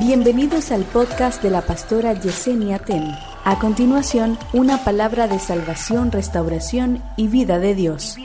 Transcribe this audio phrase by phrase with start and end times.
[0.00, 3.04] Bienvenidos al podcast de la pastora Yesenia Ten.
[3.44, 8.16] A continuación, una palabra de salvación, restauración y vida de Dios.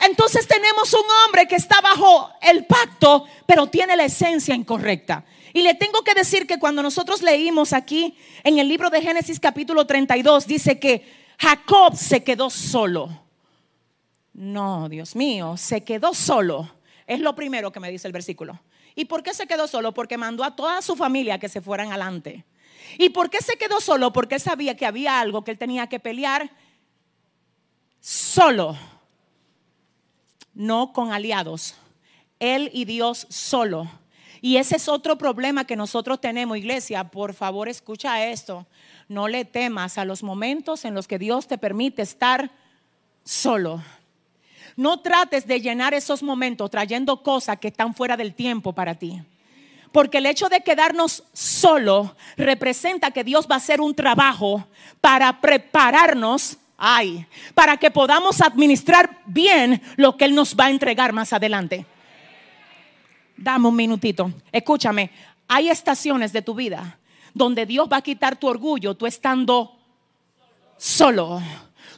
[0.00, 5.24] Entonces tenemos un hombre que está bajo el pacto, pero tiene la esencia incorrecta.
[5.52, 9.40] Y le tengo que decir que cuando nosotros leímos aquí en el libro de Génesis
[9.40, 13.08] capítulo 32, dice que Jacob se quedó solo.
[14.32, 16.70] No, Dios mío, se quedó solo.
[17.08, 18.60] Es lo primero que me dice el versículo.
[18.96, 19.92] ¿Y por qué se quedó solo?
[19.92, 22.44] Porque mandó a toda su familia que se fueran adelante.
[22.98, 24.12] ¿Y por qué se quedó solo?
[24.12, 26.50] Porque él sabía que había algo que él tenía que pelear
[28.00, 28.76] solo,
[30.54, 31.74] no con aliados.
[32.40, 33.90] Él y Dios solo.
[34.40, 37.04] Y ese es otro problema que nosotros tenemos, iglesia.
[37.04, 38.66] Por favor, escucha esto.
[39.08, 42.50] No le temas a los momentos en los que Dios te permite estar
[43.24, 43.82] solo.
[44.76, 49.20] No trates de llenar esos momentos trayendo cosas que están fuera del tiempo para ti.
[49.90, 54.66] Porque el hecho de quedarnos solo representa que Dios va a hacer un trabajo
[55.00, 61.14] para prepararnos, ay, para que podamos administrar bien lo que Él nos va a entregar
[61.14, 61.86] más adelante.
[63.36, 64.30] Dame un minutito.
[64.52, 65.10] Escúchame,
[65.48, 66.98] hay estaciones de tu vida
[67.32, 69.76] donde Dios va a quitar tu orgullo, tú estando
[70.76, 71.40] solo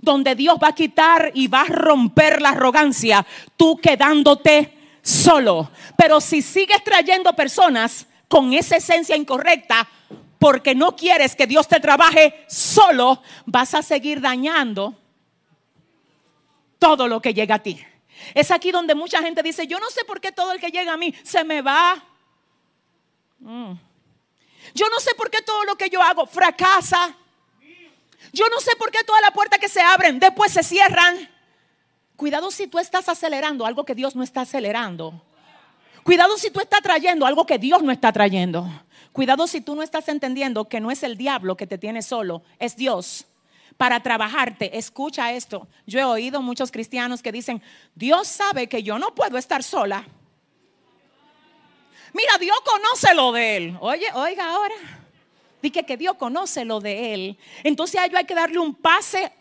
[0.00, 5.70] donde Dios va a quitar y va a romper la arrogancia, tú quedándote solo.
[5.96, 9.88] Pero si sigues trayendo personas con esa esencia incorrecta,
[10.38, 14.94] porque no quieres que Dios te trabaje solo, vas a seguir dañando
[16.78, 17.84] todo lo que llega a ti.
[18.34, 20.92] Es aquí donde mucha gente dice, yo no sé por qué todo el que llega
[20.92, 22.04] a mí se me va.
[23.40, 23.72] Mm.
[24.74, 27.16] Yo no sé por qué todo lo que yo hago fracasa.
[28.32, 31.28] Yo no sé por qué todas las puertas que se abren después se cierran.
[32.16, 35.22] Cuidado si tú estás acelerando algo que Dios no está acelerando.
[36.02, 38.68] Cuidado si tú estás trayendo algo que Dios no está trayendo.
[39.12, 42.42] Cuidado si tú no estás entendiendo que no es el diablo que te tiene solo,
[42.58, 43.26] es Dios.
[43.76, 45.68] Para trabajarte, escucha esto.
[45.86, 47.62] Yo he oído muchos cristianos que dicen,
[47.94, 50.04] Dios sabe que yo no puedo estar sola.
[52.12, 53.78] Mira, Dios conoce lo de él.
[53.80, 54.74] Oye, oiga ahora.
[55.62, 57.38] Dije que Dios conoce lo de él.
[57.64, 59.32] Entonces a ellos hay que darle un pase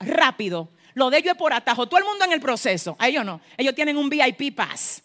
[0.00, 0.68] rápido.
[0.94, 1.86] Lo de ellos es por atajo.
[1.86, 2.96] Todo el mundo en el proceso.
[2.98, 3.40] A ellos no.
[3.56, 5.02] Ellos tienen un VIP pass.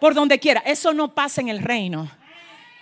[0.00, 0.62] Por donde quiera.
[0.64, 2.08] Eso no pasa en el reino.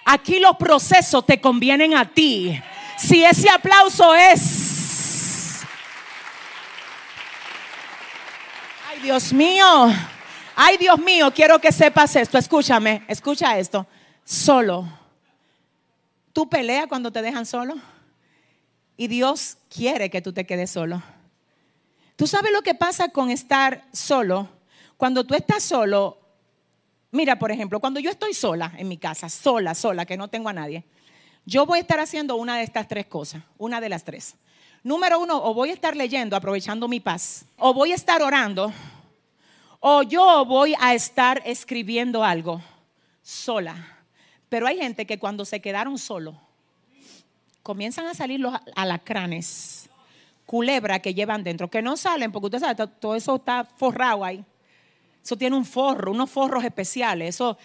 [0.04, 2.60] Aquí los procesos te convienen a ti.
[2.98, 5.60] Si ese aplauso es...
[8.90, 9.88] Ay, Dios mío.
[10.56, 12.36] Ay, Dios mío, quiero que sepas esto.
[12.36, 13.86] Escúchame, escucha esto.
[14.24, 14.99] Solo
[16.40, 17.74] Tú peleas cuando te dejan solo.
[18.96, 21.02] Y Dios quiere que tú te quedes solo.
[22.16, 24.48] Tú sabes lo que pasa con estar solo.
[24.96, 26.18] Cuando tú estás solo,
[27.10, 30.48] mira, por ejemplo, cuando yo estoy sola en mi casa, sola, sola, que no tengo
[30.48, 30.82] a nadie,
[31.44, 34.34] yo voy a estar haciendo una de estas tres cosas, una de las tres.
[34.82, 38.72] Número uno, o voy a estar leyendo, aprovechando mi paz, o voy a estar orando,
[39.78, 42.62] o yo voy a estar escribiendo algo
[43.20, 43.99] sola.
[44.50, 46.34] Pero hay gente que cuando se quedaron solos,
[47.62, 49.88] comienzan a salir los alacranes,
[50.44, 54.44] culebra que llevan dentro, que no salen porque usted sabe, todo eso está forrado ahí.
[55.24, 57.36] Eso tiene un forro, unos forros especiales.
[57.36, 57.56] Eso,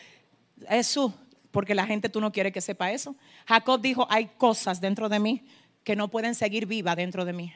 [0.70, 1.14] eso,
[1.52, 3.16] porque la gente tú no quieres que sepa eso.
[3.48, 5.44] Jacob dijo, hay cosas dentro de mí
[5.84, 7.52] que no pueden seguir vivas dentro de mí.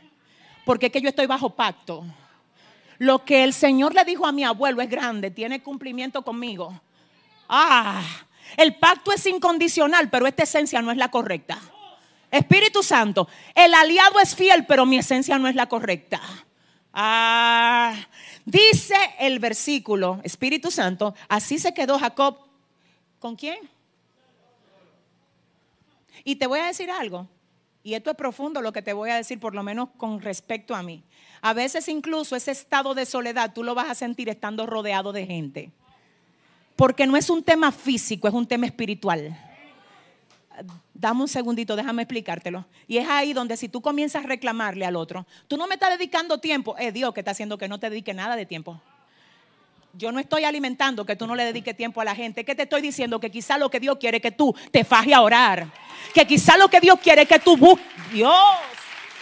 [0.65, 2.03] Porque es que yo estoy bajo pacto.
[2.97, 6.81] Lo que el Señor le dijo a mi abuelo es grande, tiene cumplimiento conmigo.
[7.47, 8.03] Ah,
[8.57, 11.59] el pacto es incondicional, pero esta esencia no es la correcta.
[12.31, 16.21] Espíritu Santo, el aliado es fiel, pero mi esencia no es la correcta.
[16.93, 17.95] Ah,
[18.45, 22.37] dice el versículo, Espíritu Santo, así se quedó Jacob.
[23.19, 23.57] ¿Con quién?
[26.23, 27.27] Y te voy a decir algo,
[27.83, 30.75] y esto es profundo lo que te voy a decir, por lo menos con respecto
[30.75, 31.03] a mí.
[31.41, 35.25] A veces incluso ese estado de soledad tú lo vas a sentir estando rodeado de
[35.25, 35.71] gente.
[36.79, 39.37] Porque no es un tema físico, es un tema espiritual.
[40.93, 42.65] Dame un segundito, déjame explicártelo.
[42.87, 45.89] Y es ahí donde si tú comienzas a reclamarle al otro, tú no me estás
[45.89, 48.79] dedicando tiempo, es Dios que está haciendo que no te dedique nada de tiempo.
[49.91, 52.45] Yo no estoy alimentando que tú no le dediques tiempo a la gente.
[52.45, 55.21] Que te estoy diciendo que quizá lo que Dios quiere que tú te fajes a
[55.21, 55.67] orar.
[56.13, 57.85] Que quizá lo que Dios quiere que tú busques.
[58.13, 58.33] Dios.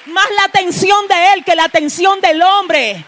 [0.06, 3.04] Más la atención de Él que la atención del hombre.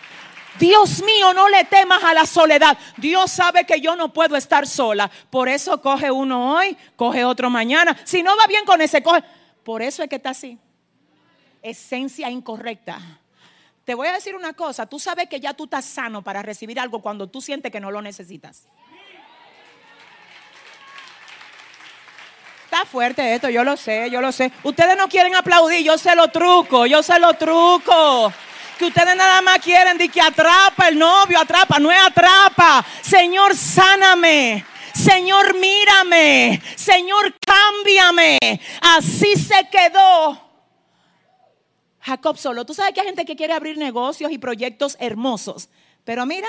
[0.59, 2.77] Dios mío, no le temas a la soledad.
[2.97, 5.09] Dios sabe que yo no puedo estar sola.
[5.29, 7.97] Por eso coge uno hoy, coge otro mañana.
[8.03, 9.23] Si no va bien con ese, coge.
[9.63, 10.57] Por eso es que está así.
[11.61, 13.00] Esencia incorrecta.
[13.85, 16.79] Te voy a decir una cosa, tú sabes que ya tú estás sano para recibir
[16.79, 18.67] algo cuando tú sientes que no lo necesitas.
[22.65, 24.51] Está fuerte esto, yo lo sé, yo lo sé.
[24.61, 28.31] Ustedes no quieren aplaudir, yo se lo truco, yo se lo truco.
[28.80, 32.86] Que ustedes nada más quieren de que atrapa el novio, atrapa, no es atrapa.
[33.02, 34.64] Señor, sáname.
[34.94, 36.62] Señor, mírame.
[36.78, 38.38] Señor, cámbiame.
[38.80, 40.50] Así se quedó
[42.00, 42.66] Jacob solo.
[42.66, 45.68] Tú sabes que hay gente que quiere abrir negocios y proyectos hermosos.
[46.06, 46.48] Pero mira,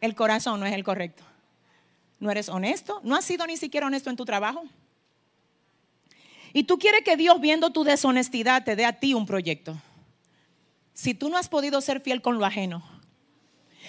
[0.00, 1.24] el corazón no es el correcto.
[2.20, 3.00] No eres honesto.
[3.02, 4.62] No has sido ni siquiera honesto en tu trabajo.
[6.52, 9.76] Y tú quieres que Dios, viendo tu deshonestidad, te dé a ti un proyecto.
[10.98, 12.82] Si tú no has podido ser fiel con lo ajeno.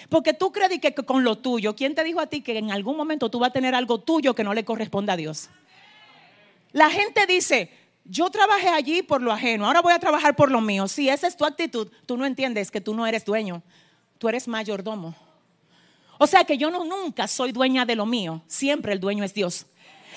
[0.08, 2.96] Porque tú crees que con lo tuyo, ¿quién te dijo a ti que en algún
[2.96, 5.50] momento tú vas a tener algo tuyo que no le corresponde a Dios?
[6.70, 7.68] La gente dice,
[8.04, 10.86] yo trabajé allí por lo ajeno, ahora voy a trabajar por lo mío.
[10.86, 13.64] Si esa es tu actitud, tú no entiendes que tú no eres dueño,
[14.18, 15.16] tú eres mayordomo.
[16.16, 19.34] O sea que yo no nunca soy dueña de lo mío, siempre el dueño es
[19.34, 19.66] Dios.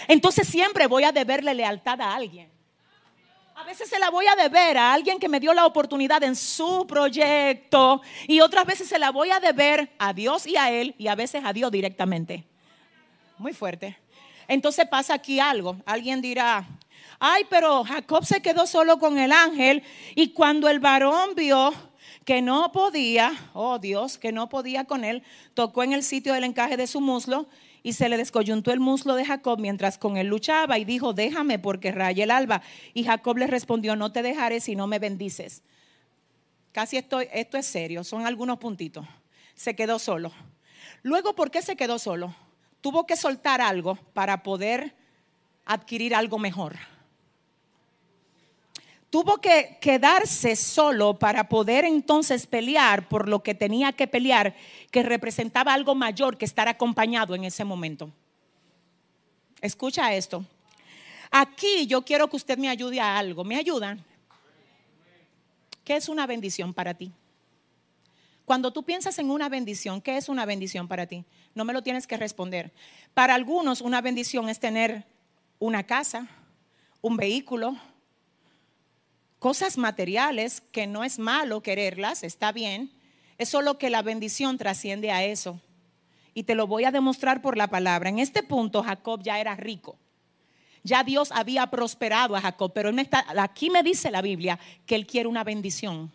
[0.07, 2.52] Entonces siempre voy a deberle lealtad a alguien.
[3.55, 6.35] A veces se la voy a deber a alguien que me dio la oportunidad en
[6.35, 10.95] su proyecto y otras veces se la voy a deber a Dios y a Él
[10.97, 12.45] y a veces a Dios directamente.
[13.37, 13.95] Muy fuerte.
[14.47, 15.77] Entonces pasa aquí algo.
[15.85, 16.65] Alguien dirá,
[17.19, 19.83] ay, pero Jacob se quedó solo con el ángel
[20.15, 21.73] y cuando el varón vio
[22.25, 25.21] que no podía, oh Dios, que no podía con él,
[25.53, 27.47] tocó en el sitio del encaje de su muslo
[27.83, 31.59] y se le descoyuntó el muslo de Jacob mientras con él luchaba y dijo, déjame
[31.59, 32.61] porque raya el alba.
[32.93, 35.61] Y Jacob le respondió, no te dejaré si no me bendices.
[36.71, 39.05] Casi estoy, esto es serio, son algunos puntitos.
[39.53, 40.31] Se quedó solo.
[41.03, 42.33] Luego, ¿por qué se quedó solo?
[42.81, 44.95] Tuvo que soltar algo para poder
[45.65, 46.77] adquirir algo mejor
[49.13, 54.55] tuvo que quedarse solo para poder entonces pelear por lo que tenía que pelear,
[54.89, 58.09] que representaba algo mayor que estar acompañado en ese momento.
[59.61, 60.43] Escucha esto.
[61.29, 63.43] Aquí yo quiero que usted me ayude a algo.
[63.43, 64.03] ¿Me ayudan?
[65.83, 67.11] ¿Qué es una bendición para ti?
[68.45, 71.23] Cuando tú piensas en una bendición, ¿qué es una bendición para ti?
[71.53, 72.73] No me lo tienes que responder.
[73.13, 75.05] Para algunos una bendición es tener
[75.59, 76.27] una casa,
[77.01, 77.77] un vehículo,
[79.43, 82.89] cosas materiales que no es malo quererlas, está bien,
[83.37, 85.59] es solo que la bendición trasciende a eso.
[86.33, 88.07] Y te lo voy a demostrar por la palabra.
[88.07, 89.97] En este punto Jacob ya era rico.
[90.81, 94.95] Ya Dios había prosperado a Jacob, pero él está, aquí me dice la Biblia que
[94.95, 96.09] él quiere una bendición.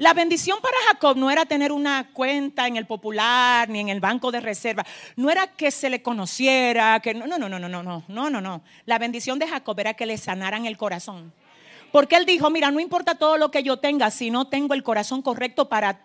[0.00, 4.00] La bendición para Jacob no era tener una cuenta en el popular ni en el
[4.00, 4.82] banco de reserva.
[5.14, 8.40] No era que se le conociera, que no, no, no, no, no, no, no, no,
[8.40, 8.62] no.
[8.86, 11.34] La bendición de Jacob era que le sanaran el corazón.
[11.92, 14.82] Porque él dijo, mira, no importa todo lo que yo tenga, si no tengo el
[14.82, 16.00] corazón correcto para...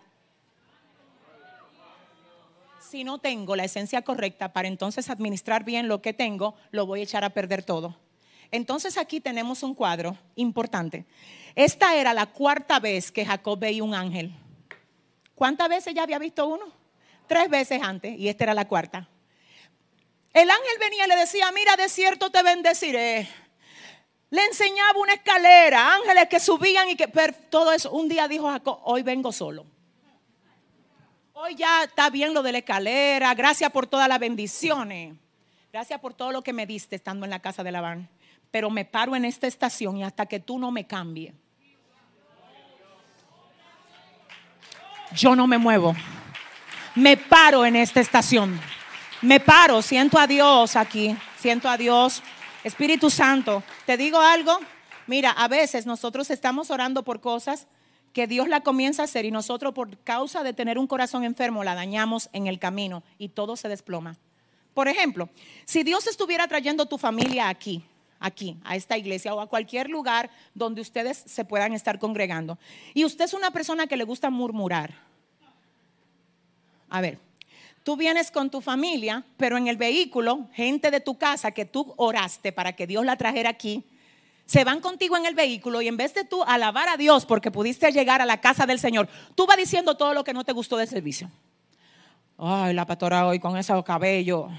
[2.81, 6.99] Si no tengo la esencia correcta para entonces administrar bien lo que tengo, lo voy
[6.99, 7.95] a echar a perder todo.
[8.51, 11.05] Entonces aquí tenemos un cuadro importante.
[11.55, 14.33] Esta era la cuarta vez que Jacob veía un ángel.
[15.35, 16.65] ¿Cuántas veces ya había visto uno?
[17.27, 19.07] Tres veces antes y esta era la cuarta.
[20.33, 23.27] El ángel venía y le decía, mira, de cierto te bendeciré.
[24.29, 27.07] Le enseñaba una escalera, ángeles que subían y que
[27.49, 27.91] todo eso.
[27.91, 29.65] Un día dijo Jacob, hoy vengo solo.
[31.33, 33.33] Hoy ya está bien lo de la escalera.
[33.33, 35.15] Gracias por todas las bendiciones.
[35.71, 38.09] Gracias por todo lo que me diste estando en la casa de Labán.
[38.55, 41.33] Pero me paro en esta estación y hasta que tú no me cambies
[45.13, 45.93] yo no me muevo.
[46.95, 48.57] Me paro en esta estación.
[49.21, 52.23] Me paro, siento a Dios aquí, siento a Dios.
[52.63, 54.57] Espíritu Santo, te digo algo.
[55.05, 57.67] Mira, a veces nosotros estamos orando por cosas
[58.13, 61.65] que Dios la comienza a hacer y nosotros por causa de tener un corazón enfermo
[61.65, 64.15] la dañamos en el camino y todo se desploma.
[64.73, 65.27] Por ejemplo,
[65.65, 67.83] si Dios estuviera trayendo tu familia aquí,
[68.25, 72.57] aquí, a esta iglesia o a cualquier lugar donde ustedes se puedan estar congregando.
[72.93, 74.95] Y usted es una persona que le gusta murmurar.
[76.89, 77.19] A ver,
[77.83, 81.93] tú vienes con tu familia, pero en el vehículo, gente de tu casa que tú
[81.97, 83.83] oraste para que Dios la trajera aquí,
[84.45, 87.51] se van contigo en el vehículo y en vez de tú alabar a Dios porque
[87.51, 90.51] pudiste llegar a la casa del Señor, tú vas diciendo todo lo que no te
[90.51, 91.29] gustó del servicio.
[92.37, 94.49] Ay, la pastora hoy con ese cabello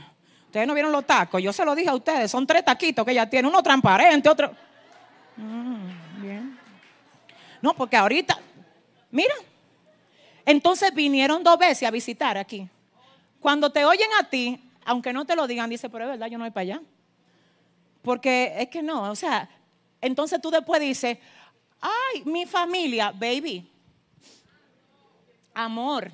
[0.57, 3.11] Ustedes no vieron los tacos, yo se lo dije a ustedes, son tres taquitos que
[3.11, 4.53] ella tiene, uno transparente, otro...
[5.37, 6.59] Mm, bien.
[7.61, 8.39] No, porque ahorita,
[9.11, 9.35] mira,
[10.47, 12.67] entonces vinieron dos veces a visitar aquí.
[13.39, 16.39] Cuando te oyen a ti, aunque no te lo digan, dice, pero es verdad, yo
[16.39, 16.81] no voy para allá.
[18.01, 19.51] Porque es que no, o sea,
[20.01, 21.19] entonces tú después dices,
[21.83, 23.71] ay, mi familia, baby,
[25.53, 26.11] amor,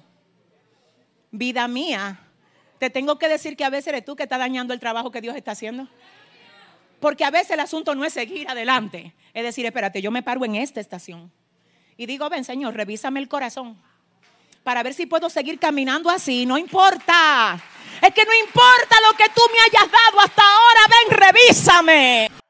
[1.31, 2.19] vida mía,
[2.83, 5.21] Te tengo que decir que a veces eres tú que está dañando el trabajo que
[5.21, 5.87] Dios está haciendo.
[6.99, 9.15] Porque a veces el asunto no es seguir adelante.
[9.33, 11.31] Es decir, espérate, yo me paro en esta estación.
[11.97, 13.81] Y digo, ven Señor, revísame el corazón.
[14.65, 16.45] Para ver si puedo seguir caminando así.
[16.45, 17.57] No importa.
[18.03, 20.81] Es que no importa lo que tú me hayas dado hasta ahora.
[20.91, 22.42] Ven, revísame.